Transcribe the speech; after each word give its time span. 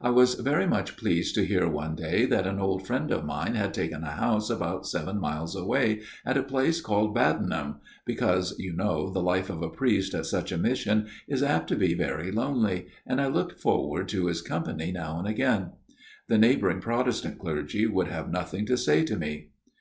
I 0.00 0.10
was 0.10 0.34
very 0.36 0.68
much 0.68 0.96
pleased 0.96 1.34
to 1.34 1.44
hear 1.44 1.68
one 1.68 1.96
day 1.96 2.26
that 2.26 2.46
an 2.46 2.60
old 2.60 2.86
friend 2.86 3.10
of 3.10 3.24
mine 3.24 3.56
had 3.56 3.74
taken 3.74 4.04
a 4.04 4.12
house 4.12 4.48
about 4.48 4.86
seven 4.86 5.18
miles 5.18 5.56
away 5.56 6.02
at 6.24 6.36
a 6.36 6.44
place 6.44 6.80
called 6.80 7.12
Baddenham 7.12 7.80
because, 8.06 8.56
you 8.56 8.72
know, 8.72 9.10
the 9.10 9.20
life 9.20 9.50
of 9.50 9.62
a 9.62 9.68
priest 9.68 10.14
at 10.14 10.26
such 10.26 10.52
a 10.52 10.58
mission 10.58 11.08
is 11.26 11.42
apt 11.42 11.66
to 11.70 11.74
be 11.76 11.92
very 11.94 12.30
lonely, 12.30 12.86
and 13.04 13.20
I 13.20 13.26
looked 13.26 13.58
forward 13.60 14.06
to 14.10 14.26
his 14.26 14.42
company 14.42 14.92
now 14.92 15.18
and 15.18 15.26
again. 15.26 15.72
The 16.28 16.38
neighbouring 16.38 16.80
Protestant 16.80 17.40
clergy 17.40 17.84
would 17.88 18.06
have 18.06 18.30
nothing 18.30 18.66
to 18.66 18.76
say 18.76 19.02
to 19.02 19.16
me." 19.16 19.48